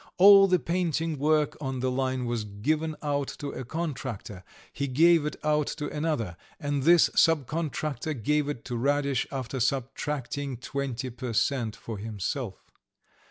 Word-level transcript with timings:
All 0.17 0.47
the 0.47 0.57
painting 0.57 1.19
work 1.19 1.55
on 1.61 1.79
the 1.79 1.91
line 1.91 2.25
was 2.25 2.43
given 2.43 2.95
out 3.03 3.27
to 3.37 3.49
a 3.51 3.63
contractor; 3.63 4.43
he 4.73 4.87
gave 4.87 5.27
it 5.27 5.35
out 5.43 5.67
to 5.77 5.95
another; 5.95 6.37
and 6.59 6.81
this 6.81 7.09
subcontractor 7.11 8.15
gave 8.23 8.49
it 8.49 8.65
to 8.65 8.75
Radish 8.77 9.27
after 9.31 9.59
subtracting 9.59 10.57
twenty 10.57 11.11
per 11.11 11.33
cent. 11.33 11.75
for 11.75 11.99
himself. 11.99 12.65